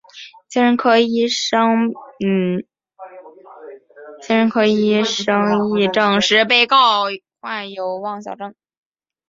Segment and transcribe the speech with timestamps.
[0.49, 1.93] 精神科医生
[5.77, 7.03] 亦证实被告
[7.39, 8.55] 患有妄想症。